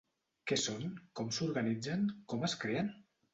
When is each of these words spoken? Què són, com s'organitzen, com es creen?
Què 0.51 0.55
són, 0.61 0.95
com 1.19 1.29
s'organitzen, 1.39 2.09
com 2.35 2.49
es 2.49 2.57
creen? 2.65 2.91